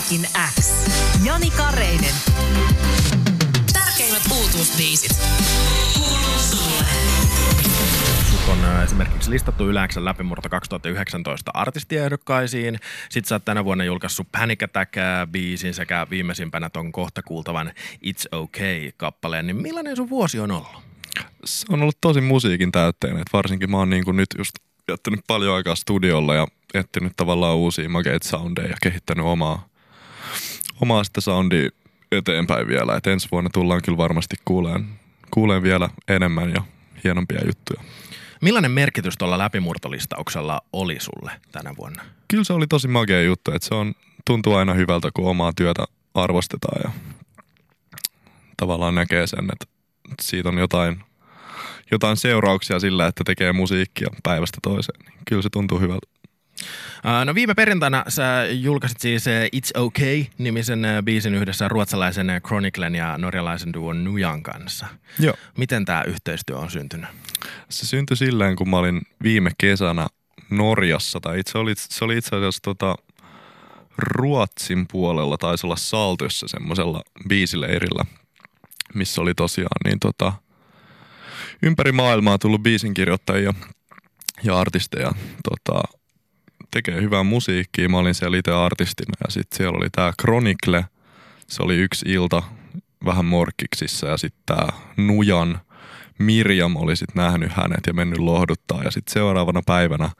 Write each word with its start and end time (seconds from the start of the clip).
Musiikin 0.00 0.28
X. 0.54 0.72
Jani 1.24 1.50
Kareinen. 1.50 2.14
Tärkeimmät 3.72 4.22
uutuusbiisit. 4.32 5.18
Kuuluu 5.94 6.38
sulle. 6.38 6.86
Sut 8.30 8.48
on 8.48 8.64
äh, 8.64 8.82
esimerkiksi 8.82 9.30
listattu 9.30 9.68
Yläksän 9.68 10.04
läpimurto 10.04 10.48
2019 10.48 11.50
artistiehdokkaisiin. 11.54 12.78
Sitten 13.08 13.28
sä 13.28 13.34
oot 13.34 13.44
tänä 13.44 13.64
vuonna 13.64 13.84
julkaissut 13.84 14.28
Panic 14.32 14.62
Attack-biisin 14.62 15.74
sekä 15.74 16.06
viimeisimpänä 16.10 16.70
ton 16.70 16.92
kohta 16.92 17.22
kuultavan 17.22 17.72
It's 18.06 18.28
Okay-kappaleen. 18.32 19.46
Niin 19.46 19.62
millainen 19.62 19.96
sun 19.96 20.10
vuosi 20.10 20.40
on 20.40 20.50
ollut? 20.50 20.82
se 21.44 21.66
on 21.70 21.82
ollut 21.82 21.98
tosi 22.00 22.20
musiikin 22.20 22.72
täytteinen. 22.72 23.20
Et 23.20 23.32
varsinkin 23.32 23.70
mä 23.70 23.76
oon 23.76 23.90
niin 23.90 24.04
kuin 24.04 24.16
nyt 24.16 24.28
just 24.38 24.54
jättänyt 24.88 25.20
paljon 25.26 25.56
aikaa 25.56 25.74
studiolla 25.74 26.34
ja 26.34 26.46
etsinyt 26.74 27.12
tavallaan 27.16 27.56
uusia 27.56 27.88
makeita 27.88 28.28
soundeja 28.28 28.68
ja 28.68 28.76
kehittänyt 28.82 29.26
omaa, 29.26 29.69
omaa 30.80 31.04
sitä 31.04 31.20
soundia 31.20 31.70
eteenpäin 32.12 32.66
vielä. 32.66 32.96
Et 32.96 33.06
ensi 33.06 33.28
vuonna 33.32 33.50
tullaan 33.52 33.82
kyllä 33.84 33.98
varmasti 33.98 34.36
kuuleen, 34.44 34.88
kuuleen 35.30 35.62
vielä 35.62 35.88
enemmän 36.08 36.50
ja 36.50 36.62
hienompia 37.04 37.40
juttuja. 37.46 37.80
Millainen 38.42 38.70
merkitys 38.70 39.14
tuolla 39.18 39.38
läpimurtolistauksella 39.38 40.60
oli 40.72 40.96
sulle 41.00 41.32
tänä 41.52 41.74
vuonna? 41.76 42.02
Kyllä 42.28 42.44
se 42.44 42.52
oli 42.52 42.66
tosi 42.66 42.88
makea 42.88 43.22
juttu, 43.22 43.52
että 43.54 43.68
se 43.68 43.74
on, 43.74 43.94
tuntuu 44.26 44.54
aina 44.54 44.74
hyvältä, 44.74 45.10
kun 45.14 45.30
omaa 45.30 45.52
työtä 45.56 45.84
arvostetaan 46.14 46.80
ja 46.84 46.90
tavallaan 48.56 48.94
näkee 48.94 49.26
sen, 49.26 49.44
että 49.52 49.66
siitä 50.22 50.48
on 50.48 50.58
jotain, 50.58 51.02
jotain 51.90 52.16
seurauksia 52.16 52.80
sillä, 52.80 53.06
että 53.06 53.24
tekee 53.24 53.52
musiikkia 53.52 54.08
päivästä 54.22 54.58
toiseen. 54.62 55.00
Kyllä 55.28 55.42
se 55.42 55.48
tuntuu 55.50 55.80
hyvältä. 55.80 56.06
Ää, 57.04 57.24
No 57.24 57.34
viime 57.34 57.54
perjantaina 57.54 58.04
sä 58.08 58.46
julkaisit 58.50 59.00
siis 59.00 59.28
äh, 59.28 59.44
It's 59.56 59.80
Okay-nimisen 59.80 60.84
äh, 60.84 61.02
biisin 61.02 61.34
yhdessä 61.34 61.68
ruotsalaisen 61.68 62.30
äh, 62.30 62.42
Chroniclen 62.42 62.94
ja 62.94 63.18
norjalaisen 63.18 63.72
duon 63.72 64.04
Nujan 64.04 64.42
kanssa. 64.42 64.86
Joo. 65.18 65.34
Miten 65.58 65.84
tämä 65.84 66.02
yhteistyö 66.02 66.56
on 66.56 66.70
syntynyt? 66.70 67.08
Se 67.68 67.86
syntyi 67.86 68.16
silleen, 68.16 68.56
kun 68.56 68.70
mä 68.70 68.76
olin 68.76 69.02
viime 69.22 69.50
kesänä 69.58 70.06
Norjassa, 70.50 71.20
tai 71.20 71.40
itse 71.40 71.58
oli, 71.58 71.72
se 71.76 72.04
oli 72.04 72.16
itse 72.18 72.36
asiassa 72.36 72.60
tota, 72.62 72.94
Ruotsin 73.98 74.86
puolella, 74.92 75.38
taisi 75.38 75.66
olla 75.66 75.76
Saltössä 75.76 76.48
semmoisella 76.48 77.02
biisileirillä, 77.28 78.04
missä 78.94 79.20
oli 79.20 79.34
tosiaan 79.34 79.80
niin 79.84 80.00
tota, 80.00 80.32
ympäri 81.62 81.92
maailmaa 81.92 82.38
tullut 82.38 82.62
biisinkirjoittajia 82.62 83.54
ja 84.42 84.58
artisteja 84.58 85.12
tota, 85.48 85.82
tekee 86.70 87.02
hyvää 87.02 87.22
musiikkia. 87.22 87.88
Mä 87.88 87.98
olin 87.98 88.14
siellä 88.14 88.38
itse 88.38 88.52
artistina 88.52 89.16
ja 89.24 89.30
sitten 89.30 89.56
siellä 89.56 89.78
oli 89.78 89.90
tää 89.90 90.12
Chronicle, 90.20 90.84
se 91.46 91.62
oli 91.62 91.76
yksi 91.76 92.04
ilta 92.08 92.42
vähän 93.04 93.24
morkkiksissa 93.24 94.06
ja 94.06 94.16
sitten 94.16 94.42
tää 94.46 94.72
Nujan 94.96 95.60
Mirjam 96.18 96.76
oli 96.76 96.96
sitten 96.96 97.22
nähnyt 97.22 97.52
hänet 97.52 97.80
ja 97.86 97.94
mennyt 97.94 98.18
lohduttaa 98.18 98.82
ja 98.84 98.90
sitten 98.90 99.12
seuraavana 99.12 99.62
päivänä 99.66 100.10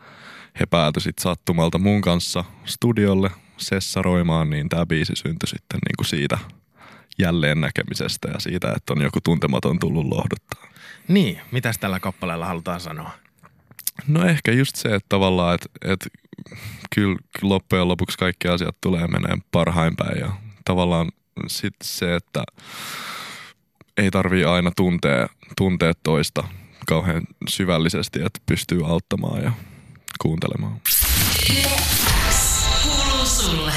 he 0.61 0.67
päätyi 0.67 1.01
sit 1.03 1.19
sattumalta 1.19 1.79
mun 1.79 2.01
kanssa 2.01 2.45
studiolle 2.65 3.31
sessaroimaan, 3.57 4.51
niin 4.51 4.69
tämä 4.69 4.87
biisi 4.87 5.13
syntyi 5.17 5.49
sitten 5.49 5.81
niinku 5.89 6.05
siitä 6.05 6.39
jälleen 7.19 7.61
näkemisestä 7.61 8.29
ja 8.29 8.41
siitä, 8.41 8.73
että 8.77 8.93
on 8.93 9.03
joku 9.03 9.19
tuntematon 9.25 9.79
tullut 9.79 10.07
lohduttaa. 10.07 10.71
Niin, 11.09 11.41
mitäs 11.51 11.79
tällä 11.79 12.01
kappaleella 12.01 12.47
halutaan 12.47 12.81
sanoa? 12.81 13.11
No 14.07 14.25
ehkä 14.25 14.53
just 14.53 14.77
se, 14.77 14.89
että 14.89 15.07
tavallaan, 15.09 15.55
että, 15.55 15.69
että 15.93 16.09
kyllä, 16.95 17.17
loppujen 17.43 17.89
lopuksi 17.89 18.19
kaikki 18.19 18.49
asiat 18.49 18.77
tulee 18.81 19.07
menee 19.07 19.37
parhain 19.53 19.97
päin 19.97 20.21
ja 20.21 20.31
tavallaan 20.65 21.09
sit 21.47 21.75
se, 21.85 22.15
että 22.15 22.45
ei 23.97 24.11
tarvii 24.11 24.45
aina 24.45 24.71
tuntea, 24.77 25.29
tuntea 25.57 25.93
toista 26.03 26.45
kauhean 26.87 27.23
syvällisesti, 27.49 28.19
että 28.19 28.41
pystyy 28.47 28.87
auttamaan 28.87 29.43
ja 29.43 29.53
kuuntelemaan. 30.23 30.81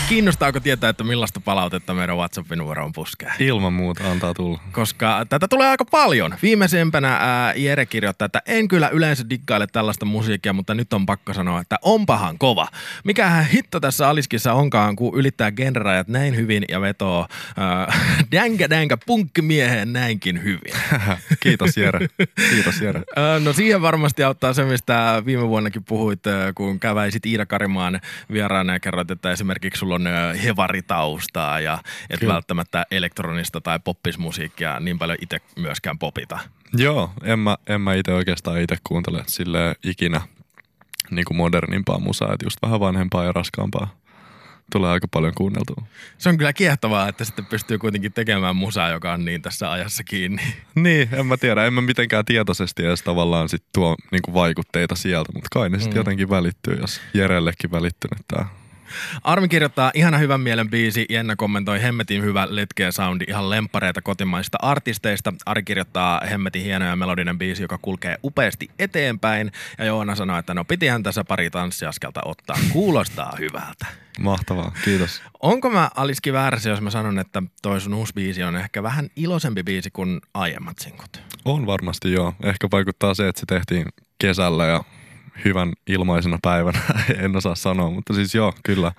Kiinnostaako 0.10 0.60
tietää, 0.60 0.90
että 0.90 1.04
millaista 1.04 1.40
palautetta 1.40 1.94
meidän 1.94 2.18
WhatsAppin 2.18 2.60
numero 2.60 2.86
on 2.86 2.94
puskea? 2.94 3.34
Ilman 3.40 3.74
muuta 3.74 4.12
antaa 4.12 4.34
tulla. 4.34 4.60
koska 4.72 5.26
tätä 5.30 5.48
tulee 5.48 5.68
aika 5.68 5.86
paljon. 5.86 6.36
Viimeisempänä 6.42 7.18
ää, 7.20 7.54
Jere 7.54 7.86
kirjoittaa, 7.86 8.26
että 8.26 8.42
en 8.46 8.68
kyllä 8.68 8.90
yleensä 8.90 9.30
diggaile 9.30 9.68
tällaista 9.68 10.06
musiikkia, 10.06 10.54
mutta 10.54 10.74
nyt 10.74 10.94
on 10.94 11.06
pakko 11.06 11.34
sanoa, 11.34 11.62
että 11.62 11.76
onpahan 11.82 12.38
kova. 12.38 12.68
Mikähän 13.04 13.46
hitto 13.46 13.80
tässä 13.80 14.10
Aliskissa 14.10 14.54
onkaan, 14.54 14.96
kun 14.96 15.16
ylittää 15.20 15.52
genrerajat 15.52 16.08
näin 16.08 16.36
hyvin 16.36 16.66
ja 16.70 16.82
vetoo 16.82 17.28
ää, 17.58 17.94
dänkä 18.32 18.70
dänkä 18.70 18.98
punkkimieheen 19.06 19.94
näinkin 19.94 20.44
hyvin. 20.44 20.74
Kiitos 21.44 21.78
Jere. 21.78 22.08
Kiitos 22.50 22.82
Jere. 22.82 23.04
No 23.44 23.54
siihen 23.54 23.82
varmasti 23.82 24.24
auttaa 24.24 24.54
se, 24.54 24.64
mistä 24.64 25.24
viime 25.26 25.48
vuonnakin 25.48 25.84
puhuit, 25.84 26.20
kun 26.56 26.80
käväisit 26.80 27.26
Iida 27.26 27.46
Karimaan 27.46 28.02
vieraana 28.34 28.74
ja 28.74 28.80
kerroit, 28.80 29.12
että 29.12 29.32
esimerkiksi 29.32 29.80
sulla 29.80 29.93
on 29.94 30.08
ää, 30.08 30.34
hevaritaustaa 30.34 31.60
ja 31.60 31.78
et 32.10 32.20
Kyllä. 32.20 32.34
välttämättä 32.34 32.86
elektronista 32.92 33.62
tai 33.62 33.80
poppismusiikkia 33.84 34.80
niin 34.80 35.00
paljon 35.00 35.18
itse 35.22 35.40
myöskään 35.56 36.00
popita. 36.00 36.40
Joo, 36.78 37.14
en 37.24 37.40
mä, 37.40 37.58
en 37.68 37.82
mä 37.82 37.94
itse 37.94 38.14
oikeastaan 38.14 38.62
itse 38.62 38.78
kuuntele 38.84 39.24
sille 39.28 39.76
ikinä 39.84 40.22
niin 41.12 41.26
kuin 41.26 41.38
modernimpaa 41.38 42.00
musaa, 42.00 42.34
että 42.34 42.46
just 42.46 42.58
vähän 42.62 42.80
vanhempaa 42.80 43.24
ja 43.24 43.32
raskaampaa 43.32 43.96
tulee 44.72 44.92
aika 44.92 45.08
paljon 45.08 45.34
kuunneltua. 45.38 45.86
Se 46.18 46.30
on 46.30 46.38
kyllä 46.38 46.54
kiehtovaa, 46.54 47.08
että 47.10 47.26
sitten 47.26 47.46
pystyy 47.46 47.78
kuitenkin 47.78 48.14
tekemään 48.14 48.56
musaa, 48.56 48.90
joka 48.90 49.14
on 49.14 49.26
niin 49.26 49.42
tässä 49.42 49.72
ajassa 49.72 50.04
kiinni. 50.04 50.42
Niin, 50.76 51.10
en 51.12 51.26
mä 51.26 51.38
tiedä, 51.38 51.66
en 51.66 51.74
mä 51.74 51.82
mitenkään 51.82 52.26
tietoisesti 52.26 52.86
edes 52.86 53.02
tavallaan 53.02 53.50
sit 53.50 53.64
tuo 53.74 53.96
niin 54.12 54.22
kuin 54.22 54.36
vaikutteita 54.36 54.96
sieltä, 54.96 55.32
mutta 55.34 55.50
kai 55.52 55.70
ne 55.70 55.78
sitten 55.80 55.94
Mm. 55.94 55.98
jotenkin 56.00 56.30
välittyy, 56.30 56.78
jos 56.82 57.02
Jerellekin 57.14 57.72
välittynyt 57.72 58.26
tää. 58.28 58.46
Armi 59.24 59.48
kirjoittaa 59.48 59.92
ihana 59.94 60.18
hyvän 60.18 60.42
mielen 60.42 60.70
biisi. 60.70 61.06
Jenna 61.10 61.36
kommentoi 61.36 61.82
hemmetin 61.82 62.24
hyvä 62.24 62.48
letkeä 62.50 62.92
soundi, 62.92 63.26
ihan 63.28 63.50
lempareita 63.50 64.02
kotimaista 64.02 64.58
artisteista. 64.62 65.34
Ari 65.46 65.64
kirjoittaa 65.64 66.22
hemmetin 66.30 66.64
hieno 66.64 66.86
ja 66.86 66.96
melodinen 66.96 67.38
biisi, 67.38 67.62
joka 67.62 67.78
kulkee 67.82 68.18
upeasti 68.24 68.70
eteenpäin. 68.80 69.52
Ja 69.78 69.86
Joona 69.86 70.16
sanoo, 70.16 70.38
että 70.38 70.54
no 70.54 70.66
pitihän 70.66 71.04
tässä 71.04 71.24
pari 71.24 71.50
tanssiaskelta 71.50 72.22
ottaa. 72.26 72.58
Kuulostaa 72.72 73.34
hyvältä. 73.40 73.86
Mahtavaa, 74.20 74.72
kiitos. 74.86 75.22
Onko 75.42 75.70
mä 75.70 75.90
Aliski 75.96 76.34
väärässä, 76.34 76.70
jos 76.70 76.82
mä 76.82 76.90
sanon, 76.90 77.20
että 77.20 77.44
toi 77.62 77.82
sun 77.82 77.94
uusi 77.94 78.14
biisi 78.14 78.44
on 78.44 78.56
ehkä 78.56 78.84
vähän 78.84 79.10
iloisempi 79.16 79.64
biisi 79.64 79.92
kuin 79.92 80.22
aiemmat 80.34 80.80
sinkut? 80.80 81.22
On 81.46 81.66
varmasti 81.66 82.12
joo. 82.12 82.34
Ehkä 82.44 82.68
vaikuttaa 82.72 83.14
se, 83.14 83.28
että 83.28 83.40
se 83.40 83.46
tehtiin 83.46 83.86
kesällä 84.20 84.66
ja 84.66 84.84
hyvän 85.46 85.74
ilmaisena 85.88 86.40
päivänä. 86.42 86.80
en 87.24 87.36
osaa 87.36 87.56
sanoa, 87.56 87.90
mutta 87.90 88.14
siis 88.14 88.36
joo, 88.36 88.54
kyllä, 88.64 88.92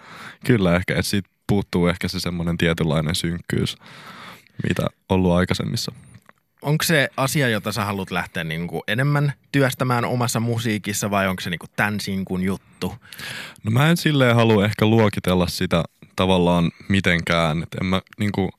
kyllä 0.46 0.76
ehkä. 0.76 0.94
Että 0.94 1.10
siitä 1.10 1.30
puuttuu 1.46 1.86
ehkä 1.86 2.08
se 2.08 2.20
semmoinen 2.20 2.58
tietynlainen 2.58 3.14
synkkyys, 3.14 3.76
mitä 4.68 4.86
ollut 5.08 5.32
aikaisemmissa. 5.32 5.92
Onko 6.62 6.84
se 6.84 7.08
asia, 7.16 7.48
jota 7.48 7.72
sä 7.72 7.84
haluat 7.84 8.10
lähteä 8.10 8.44
niin 8.44 8.68
kuin 8.68 8.82
enemmän 8.88 9.32
työstämään 9.52 10.04
omassa 10.04 10.40
musiikissa 10.40 11.10
vai 11.10 11.28
onko 11.28 11.40
se 11.40 11.50
niin 11.50 11.58
kuin 11.58 11.70
tämän 11.76 12.00
sinkun 12.00 12.42
juttu? 12.42 12.94
No 13.64 13.70
mä 13.70 13.90
en 13.90 13.96
silleen 13.96 14.36
halua 14.36 14.64
ehkä 14.64 14.86
luokitella 14.86 15.46
sitä 15.46 15.84
tavallaan 16.16 16.70
mitenkään. 16.88 17.62
Et 17.62 17.68
en 17.80 17.86
mä, 17.86 18.02
niin 18.18 18.32
kuin, 18.32 18.50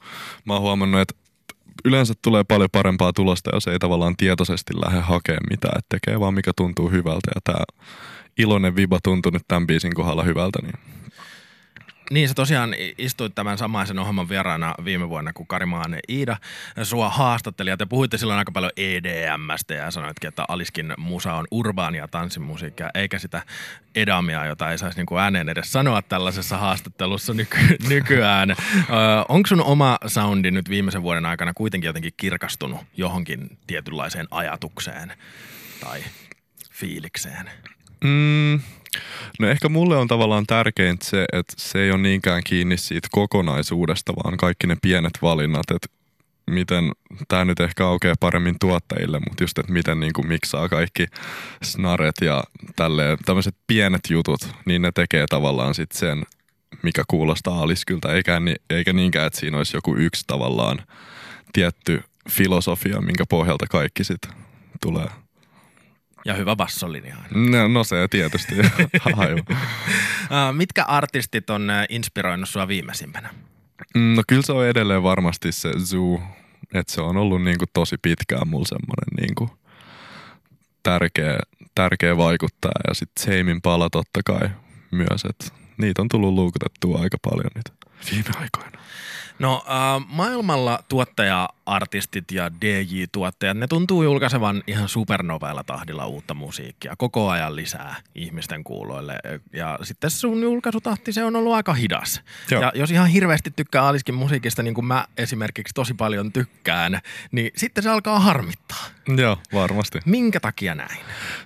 mä 0.45 0.53
oon 0.53 0.61
huomannut, 0.61 1.01
että 1.01 1.15
yleensä 1.85 2.13
tulee 2.21 2.43
paljon 2.43 2.69
parempaa 2.71 3.13
tulosta, 3.13 3.49
jos 3.53 3.67
ei 3.67 3.79
tavallaan 3.79 4.17
tietoisesti 4.17 4.73
lähde 4.85 4.99
hakemaan 4.99 5.43
mitään. 5.49 5.79
Et 5.79 5.85
tekee 5.89 6.19
vaan 6.19 6.33
mikä 6.33 6.51
tuntuu 6.55 6.89
hyvältä 6.89 7.31
ja 7.35 7.41
tää 7.43 7.63
iloinen 8.37 8.75
viba 8.75 8.99
tuntuu 9.03 9.31
nyt 9.31 9.43
tämän 9.47 9.67
biisin 9.67 9.93
kohdalla 9.93 10.23
hyvältä. 10.23 10.59
Niin 10.61 10.79
Niin, 12.11 12.27
sä 12.27 12.33
tosiaan 12.33 12.75
istuit 12.97 13.35
tämän 13.35 13.57
samaisen 13.57 13.99
ohjelman 13.99 14.29
vieraana 14.29 14.75
viime 14.85 15.09
vuonna, 15.09 15.33
kun 15.33 15.47
Karimaan 15.47 15.97
Iida 16.09 16.37
sua 16.83 17.09
haastatteli. 17.09 17.69
Ja 17.69 17.77
te 17.77 17.85
puhuitte 17.85 18.17
silloin 18.17 18.39
aika 18.39 18.51
paljon 18.51 18.71
EDMstä 18.77 19.73
ja 19.73 19.91
sanoitkin, 19.91 20.27
että 20.27 20.45
Aliskin 20.47 20.93
musa 20.97 21.33
on 21.33 21.47
urbaania 21.51 22.07
tanssimusiikkia, 22.07 22.89
eikä 22.93 23.19
sitä 23.19 23.41
edamia, 23.95 24.45
jota 24.45 24.71
ei 24.71 24.77
saisi 24.77 24.97
niinku 24.97 25.17
ääneen 25.17 25.49
edes 25.49 25.71
sanoa 25.71 26.01
tällaisessa 26.01 26.57
haastattelussa 26.57 27.33
nyky- 27.33 27.77
nykyään. 27.89 28.55
Onko 29.29 29.47
sun 29.47 29.61
oma 29.63 29.97
soundi 30.07 30.51
nyt 30.51 30.69
viimeisen 30.69 31.03
vuoden 31.03 31.25
aikana 31.25 31.53
kuitenkin 31.53 31.87
jotenkin 31.87 32.13
kirkastunut 32.17 32.81
johonkin 32.97 33.57
tietynlaiseen 33.67 34.27
ajatukseen 34.31 35.13
tai 35.79 36.03
fiilikseen? 36.71 37.49
Mm, 38.03 38.59
no 39.39 39.47
ehkä 39.47 39.69
mulle 39.69 39.97
on 39.97 40.07
tavallaan 40.07 40.45
tärkeintä 40.47 41.05
se, 41.05 41.25
että 41.33 41.53
se 41.57 41.79
ei 41.79 41.91
ole 41.91 42.01
niinkään 42.01 42.41
kiinni 42.43 42.77
siitä 42.77 43.07
kokonaisuudesta, 43.11 44.13
vaan 44.23 44.37
kaikki 44.37 44.67
ne 44.67 44.77
pienet 44.81 45.13
valinnat, 45.21 45.71
että 45.71 45.87
miten, 46.51 46.91
tämä 47.27 47.45
nyt 47.45 47.59
ehkä 47.59 47.87
aukeaa 47.87 48.15
paremmin 48.19 48.55
tuottajille, 48.59 49.19
mutta 49.19 49.43
just, 49.43 49.57
että 49.57 49.73
miten 49.73 49.99
niin 49.99 50.13
kuin 50.13 50.27
miksaa 50.27 50.69
kaikki 50.69 51.07
snaret 51.63 52.15
ja 52.21 52.43
tälleen, 52.75 53.17
tämmöiset 53.25 53.55
pienet 53.67 54.01
jutut, 54.09 54.47
niin 54.65 54.81
ne 54.81 54.91
tekee 54.91 55.25
tavallaan 55.29 55.73
sitten 55.73 55.99
sen, 55.99 56.23
mikä 56.81 57.03
kuulostaa 57.07 57.61
aliskyltä, 57.61 58.13
eikä, 58.13 58.41
eikä 58.69 58.93
niinkään, 58.93 59.27
että 59.27 59.39
siinä 59.39 59.57
olisi 59.57 59.77
joku 59.77 59.95
yksi 59.95 60.23
tavallaan 60.27 60.81
tietty 61.53 62.03
filosofia, 62.29 63.01
minkä 63.01 63.23
pohjalta 63.29 63.65
kaikki 63.67 64.03
sitten 64.03 64.31
tulee. 64.81 65.07
Ja 66.25 66.33
hyvä 66.33 66.55
bassolinja. 66.55 67.15
No, 67.33 67.67
no 67.67 67.83
se 67.83 68.07
tietysti. 68.09 68.55
Aivan. 69.15 69.45
Mitkä 70.55 70.83
artistit 70.83 71.49
on 71.49 71.71
inspiroinut 71.89 72.49
sua 72.49 72.67
viimeisimpänä? 72.67 73.29
No 73.95 74.23
kyllä 74.27 74.41
se 74.41 74.51
on 74.53 74.65
edelleen 74.65 75.03
varmasti 75.03 75.51
se 75.51 75.71
Zoo, 75.79 76.21
että 76.73 76.93
se 76.93 77.01
on 77.01 77.17
ollut 77.17 77.43
niinku 77.43 77.65
tosi 77.73 77.95
pitkään 78.01 78.47
mulla 78.47 78.65
semmoinen 78.65 79.27
niinku 79.27 79.57
tärkeä, 80.83 81.39
tärkeä 81.75 82.17
vaikuttaja. 82.17 82.81
Ja 82.87 82.93
sitten 82.93 83.25
Seimin 83.25 83.61
pala 83.61 83.89
totta 83.89 84.19
kai 84.25 84.49
myös, 84.91 85.25
että 85.29 85.45
niitä 85.77 86.01
on 86.01 86.09
tullut 86.09 86.33
luukutettua 86.33 87.01
aika 87.01 87.17
paljon 87.29 87.51
nyt 87.55 87.89
viime 88.11 88.29
aikoina. 88.35 88.79
No 89.39 89.65
äh, 89.69 90.05
maailmalla 90.07 90.83
tuottaja-artistit 90.89 92.31
ja 92.31 92.51
DJ-tuottajat, 92.61 93.57
ne 93.57 93.67
tuntuu 93.67 94.03
julkaisevan 94.03 94.63
ihan 94.67 94.89
supernopealla 94.89 95.63
tahdilla 95.63 96.07
uutta 96.07 96.33
musiikkia. 96.33 96.93
Koko 96.97 97.29
ajan 97.29 97.55
lisää 97.55 97.95
ihmisten 98.15 98.63
kuuloille. 98.63 99.19
Ja 99.53 99.79
sitten 99.83 100.09
sun 100.09 100.41
julkaisutahti, 100.41 101.13
se 101.13 101.23
on 101.23 101.35
ollut 101.35 101.53
aika 101.53 101.73
hidas. 101.73 102.21
Joo. 102.51 102.61
Ja 102.61 102.71
jos 102.75 102.91
ihan 102.91 103.07
hirveästi 103.07 103.51
tykkää 103.55 103.87
Aliskin 103.87 104.15
musiikista, 104.15 104.63
niin 104.63 104.73
kuin 104.73 104.85
mä 104.85 105.05
esimerkiksi 105.17 105.73
tosi 105.73 105.93
paljon 105.93 106.31
tykkään, 106.31 106.99
niin 107.31 107.51
sitten 107.57 107.83
se 107.83 107.89
alkaa 107.89 108.19
harmittaa. 108.19 108.85
Joo, 109.17 109.37
varmasti. 109.53 109.99
Minkä 110.05 110.39
takia 110.39 110.75
näin? 110.75 110.99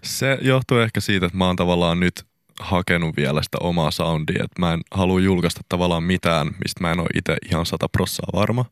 Se 0.03 0.37
johtuu 0.41 0.77
ehkä 0.77 0.99
siitä, 0.99 1.25
että 1.25 1.37
mä 1.37 1.45
oon 1.45 1.55
tavallaan 1.55 1.99
nyt 1.99 2.28
hakenut 2.59 3.17
vielä 3.17 3.43
sitä 3.43 3.57
omaa 3.61 3.91
soundia, 3.91 4.43
että 4.43 4.59
mä 4.59 4.73
en 4.73 4.81
halua 4.91 5.19
julkaista 5.19 5.61
tavallaan 5.69 6.03
mitään, 6.03 6.47
mistä 6.47 6.81
mä 6.81 6.91
en 6.91 6.99
ole 6.99 7.09
itse 7.15 7.37
ihan 7.51 7.65
sata 7.65 7.89
prossaa 7.89 8.29
varma. 8.33 8.65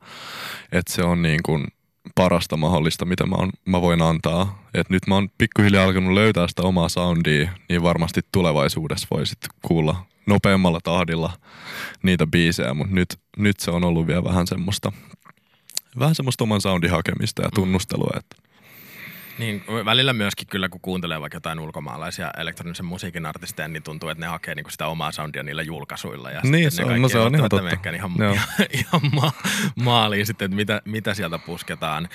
Että 0.71 0.93
se 0.93 1.03
on 1.03 1.21
niin 1.21 1.39
kuin 1.43 1.67
parasta 2.15 2.57
mahdollista, 2.57 3.05
mitä 3.05 3.25
mä, 3.25 3.35
on, 3.35 3.49
mä 3.65 3.81
voin 3.81 4.01
antaa. 4.01 4.63
Et 4.73 4.89
nyt 4.89 5.07
mä 5.07 5.15
oon 5.15 5.29
pikkuhiljaa 5.37 5.85
alkanut 5.85 6.13
löytää 6.13 6.47
sitä 6.47 6.61
omaa 6.61 6.89
soundia, 6.89 7.51
niin 7.69 7.83
varmasti 7.83 8.21
tulevaisuudessa 8.31 9.07
voisit 9.11 9.37
kuulla 9.61 10.05
nopeammalla 10.25 10.79
tahdilla 10.83 11.31
niitä 12.03 12.27
biisejä, 12.27 12.73
mutta 12.73 12.95
nyt, 12.95 13.19
nyt 13.37 13.59
se 13.59 13.71
on 13.71 13.83
ollut 13.83 14.07
vielä 14.07 14.23
vähän 14.23 14.47
semmoista, 14.47 14.91
vähän 15.99 16.15
semmoista 16.15 16.43
oman 16.43 16.61
soundin 16.61 16.91
hakemista 16.91 17.41
ja 17.41 17.49
tunnustelua, 17.55 18.11
että 18.17 18.46
Niin 19.39 19.63
välillä 19.85 20.13
myöskin 20.13 20.47
kyllä, 20.47 20.69
kun 20.69 20.81
kuuntelee 20.81 21.21
vaikka 21.21 21.35
jotain 21.35 21.59
ulkomaalaisia 21.59 22.31
elektronisen 22.37 22.85
musiikin 22.85 23.25
artisteja, 23.25 23.67
niin 23.67 23.83
tuntuu, 23.83 24.09
että 24.09 24.23
ne 24.25 24.27
hakee 24.27 24.55
niinku 24.55 24.71
sitä 24.71 24.87
omaa 24.87 25.11
soundia 25.11 25.43
niillä 25.43 25.61
julkaisuilla. 25.61 26.31
Ja 26.31 26.41
Niin, 26.43 26.71
sitten 26.71 26.87
se 26.87 26.93
on- 26.93 27.01
no 27.01 27.09
se 27.09 27.19
on 27.19 27.35
ihan 27.35 27.49
totta. 27.49 27.89
Ihan, 27.95 28.11
Joo. 28.19 28.37
ihan, 28.79 29.01
ma- 29.11 29.31
maaliin 29.75 30.25
sitten, 30.25 30.45
että 30.45 30.55
mitä, 30.55 30.81
mitä 30.85 31.13
sieltä 31.13 31.39
pusketaan. 31.39 32.09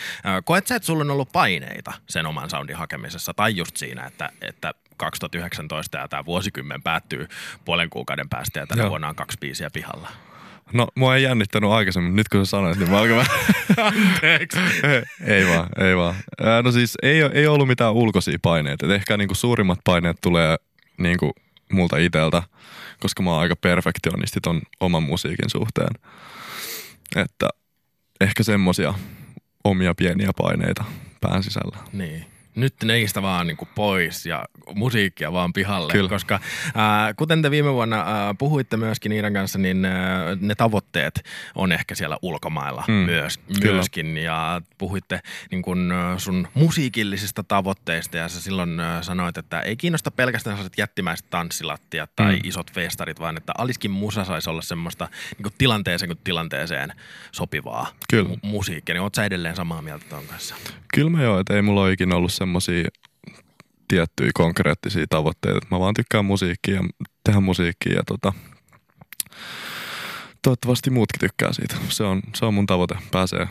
Koet 0.44 0.66
sä, 0.66 0.76
että 0.76 0.86
sulla 0.86 1.00
on 1.04 1.10
ollut 1.10 1.32
paineita 1.32 1.92
sen 2.08 2.26
oman 2.26 2.50
soundin 2.50 2.76
hakemisessa, 2.76 3.34
tai 3.34 3.56
just 3.56 3.76
siinä, 3.76 4.04
että, 4.06 4.30
että 4.40 4.72
2019 4.96 5.98
ja 5.98 6.08
tämä 6.08 6.24
vuosikymmen 6.24 6.82
päättyy 6.82 7.28
puolen 7.64 7.90
kuukauden 7.90 8.28
päästä 8.28 8.60
ja 8.60 8.66
tänä 8.66 8.82
Joo. 8.82 8.90
vuonna 8.90 9.08
on 9.08 9.14
kaksi 9.14 9.38
biisiä 9.40 9.70
pihalla. 9.72 10.08
No, 10.72 10.88
mua 10.94 11.16
ei 11.16 11.22
jännittänyt 11.22 11.70
aikaisemmin, 11.70 12.16
nyt 12.16 12.28
kun 12.28 12.46
sä 12.46 12.50
sanoit, 12.50 12.78
niin 12.78 12.90
mä 12.90 12.98
alkan 12.98 13.16
vähän... 13.16 13.32
Anteeksi. 13.76 14.58
ei 15.34 15.46
vaan, 15.46 15.69
ei 15.80 15.96
vaan. 15.96 16.14
No 16.62 16.72
siis 16.72 16.98
ei, 17.02 17.22
ei 17.32 17.46
ollut 17.46 17.69
mitään 17.69 17.92
ulkoisia 17.92 18.38
paineita. 18.42 18.86
Et 18.86 18.92
ehkä 18.92 19.16
niinku 19.16 19.34
suurimmat 19.34 19.78
paineet 19.84 20.16
tulee 20.20 20.56
niinku 20.98 21.32
multa 21.72 21.96
iteltä, 21.96 22.42
koska 23.00 23.22
mä 23.22 23.30
oon 23.30 23.40
aika 23.40 23.56
perfektionisti 23.56 24.40
ton 24.40 24.60
oman 24.80 25.02
musiikin 25.02 25.50
suhteen. 25.50 25.94
Että 27.16 27.48
ehkä 28.20 28.42
semmosia 28.42 28.94
omia 29.64 29.94
pieniä 29.94 30.30
paineita 30.36 30.84
pään 31.20 31.42
sisällä. 31.42 31.76
Niin. 31.92 32.31
Nyt 32.54 32.75
neistä 32.84 33.22
vaan 33.22 33.46
niin 33.46 33.56
pois 33.75 34.26
ja 34.26 34.44
musiikkia 34.75 35.32
vaan 35.32 35.52
pihalle, 35.52 35.93
Kyllä. 35.93 36.08
koska 36.08 36.40
ää, 36.75 37.14
kuten 37.14 37.43
te 37.43 37.50
viime 37.50 37.72
vuonna 37.72 37.96
ää, 38.00 38.34
puhuitte 38.34 38.76
myöskin 38.76 39.10
niiden 39.10 39.32
kanssa, 39.32 39.58
niin 39.58 39.84
ää, 39.84 40.37
ne 40.40 40.54
tavoitteet 40.54 41.25
on 41.54 41.72
ehkä 41.72 41.94
siellä 41.94 42.16
ulkomailla 42.22 42.84
Mm, 42.88 42.94
myös, 42.94 43.38
kyllä. 43.38 43.72
myöskin. 43.75 44.16
Ja 44.16 44.60
puhuitte 44.78 45.20
niin 45.50 45.62
kun, 45.62 45.93
ää, 45.93 46.19
sun 46.19 46.49
musiikillisista 46.54 47.43
tavoitteista 47.43 48.16
ja 48.16 48.28
sä 48.28 48.40
silloin 48.40 48.81
ää, 48.81 49.02
sanoit, 49.02 49.37
että 49.38 49.60
ei 49.60 49.76
kiinnosta 49.76 50.10
pelkästään 50.10 50.56
sellaiset 50.56 50.78
jättimäiset 50.78 51.31
tanssilattiat 51.31 52.10
tai 52.16 52.32
Mm. 52.34 52.40
isot 52.44 52.72
festarit, 52.72 53.20
vaan 53.20 53.37
että 53.37 53.52
Aliskin 53.58 53.90
musa 53.90 54.25
saisi 54.25 54.50
olla 54.50 54.62
semmoista 54.62 55.08
niin 55.37 55.43
kuin 55.43 55.55
tilanteeseen 55.58 56.08
kuin 56.08 56.19
tilanteeseen 56.25 56.93
sopivaa 57.32 57.87
Kyllä. 58.10 58.28
mu- 58.34 58.38
musiikkia. 58.43 58.94
Niin 58.94 59.02
oot 59.02 59.14
sä 59.14 59.25
edelleen 59.25 59.56
samaa 59.56 59.82
mieltä 59.82 60.05
ton 60.08 60.25
kanssa? 60.26 60.55
Kyllä 60.94 61.10
mä 61.10 61.22
joo, 61.22 61.40
että 61.40 61.55
ei 61.55 61.62
mulla 61.62 61.82
ole 61.82 61.93
ikinä 61.93 62.16
ollut 62.16 62.32
semmosia 62.42 62.88
tiettyjä 63.88 64.30
konkreettisia 64.34 65.06
tavoitteita. 65.10 65.66
Mä 65.70 65.80
vaan 65.80 65.94
tykkään 65.94 66.24
musiikkia 66.24 66.74
ja 66.74 66.82
tehdä 67.24 67.40
musiikkia 67.40 67.94
ja 67.94 68.02
tota, 68.06 68.32
toivottavasti 70.42 70.90
muutkin 70.90 71.20
tykkää 71.20 71.52
siitä. 71.52 71.74
Se 71.88 72.04
on, 72.04 72.22
se 72.34 72.44
on 72.44 72.54
mun 72.54 72.66
tavoite. 72.66 72.94
Pääsee 73.12 73.48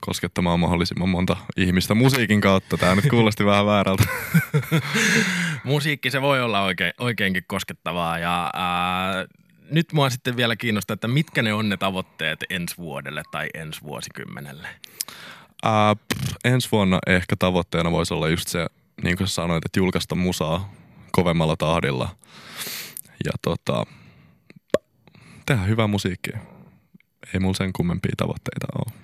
koskettamaan 0.00 0.60
mahdollisimman 0.60 1.08
monta 1.08 1.36
ihmistä 1.56 1.94
musiikin 1.94 2.40
kautta. 2.40 2.76
Tää 2.76 2.94
nyt 2.94 3.08
kuulosti 3.10 3.44
vähän 3.44 3.66
väärältä. 3.66 4.04
musiikki 5.64 6.10
se 6.10 6.22
voi 6.22 6.42
olla 6.42 6.62
oikein, 6.62 6.92
oikeinkin 6.98 7.44
koskettavaa 7.46 8.18
ja 8.18 8.50
ää, 8.54 9.26
nyt 9.70 9.92
mua 9.92 10.10
sitten 10.10 10.36
vielä 10.36 10.56
kiinnostaa, 10.56 10.94
että 10.94 11.08
mitkä 11.08 11.42
ne 11.42 11.52
on 11.52 11.68
ne 11.68 11.76
tavoitteet 11.76 12.44
ensi 12.50 12.76
vuodelle 12.76 13.22
tai 13.30 13.48
ensi 13.54 13.82
vuosikymmenelle. 13.82 14.68
Ää, 15.62 15.94
pff, 15.94 16.34
ensi 16.44 16.68
vuonna 16.72 16.98
ehkä 17.06 17.36
tavoitteena 17.38 17.90
voisi 17.90 18.14
olla 18.14 18.28
just 18.28 18.48
se, 18.48 18.66
niin 19.02 19.16
kuin 19.16 19.28
sä 19.28 19.34
sanoit, 19.34 19.64
että 19.64 19.80
julkaista 19.80 20.14
musaa 20.14 20.72
kovemmalla 21.12 21.56
tahdilla. 21.56 22.08
Ja 23.24 23.32
tota, 23.42 23.86
tehdä 25.46 25.62
hyvää 25.62 25.86
musiikkia. 25.86 26.38
Ei 27.34 27.40
mulla 27.40 27.54
sen 27.54 27.72
kummempia 27.72 28.12
tavoitteita 28.16 28.66
ole. 28.74 28.94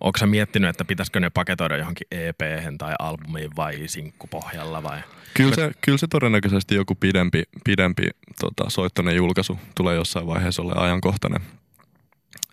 Onko 0.00 0.18
sä 0.18 0.26
miettinyt, 0.26 0.70
että 0.70 0.84
pitäisikö 0.84 1.20
ne 1.20 1.30
paketoida 1.30 1.76
johonkin 1.76 2.06
ep 2.10 2.40
tai 2.78 2.94
albumiin 2.98 3.56
vai 3.56 3.88
sinkkupohjalla 3.88 4.82
vai? 4.82 5.00
Kyllä 5.34 5.54
se, 5.54 5.70
kyllä 5.80 5.98
se 5.98 6.06
todennäköisesti 6.06 6.74
joku 6.74 6.94
pidempi, 6.94 7.42
pidempi 7.64 8.02
tota, 8.40 8.70
soittoinen 8.70 9.16
julkaisu 9.16 9.58
tulee 9.74 9.94
jossain 9.94 10.26
vaiheessa 10.26 10.62
olla 10.62 10.84
ajankohtainen. 10.84 11.40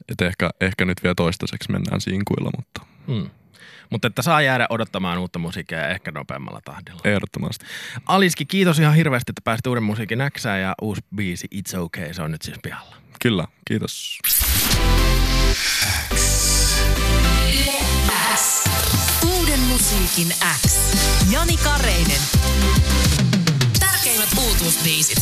Et 0.10 0.22
ehkä, 0.22 0.50
ehkä 0.62 0.86
nyt 0.86 1.04
vielä 1.04 1.16
toistaiseksi 1.16 1.72
mennään 1.72 2.02
sinkuilla, 2.02 2.50
mutta 2.58 2.94
Hmm. 3.08 3.30
Mutta 3.90 4.08
että 4.08 4.22
saa 4.22 4.42
jäädä 4.42 4.68
odottamaan 4.70 5.18
uutta 5.18 5.40
musiikkia 5.40 5.78
ja 5.78 5.88
ehkä 5.88 6.12
nopeammalla 6.12 6.62
tahdilla. 6.66 7.02
ehdottomasti. 7.04 7.66
Aliski, 8.06 8.46
kiitos 8.46 8.80
ihan 8.80 8.96
hirveästi, 8.96 9.32
että 9.32 9.42
pääsit 9.44 9.68
uuden 9.68 9.84
musiikin 9.84 10.18
näksään 10.18 10.62
ja 10.62 10.76
uusi 10.82 11.02
biisi 11.16 11.48
It's 11.56 11.78
Okay, 11.78 12.14
se 12.14 12.22
on 12.22 12.32
nyt 12.32 12.42
siis 12.42 12.58
pihalla. 12.64 12.96
Kyllä, 13.22 13.48
kiitos. 13.66 14.20
Uuden 19.38 19.60
musiikin 19.60 20.28
X. 20.66 20.78
Jani 21.32 21.58
Kareinen. 21.58 22.22
Tärkeimmät 23.80 24.30
uutuusbiisit. 24.38 25.18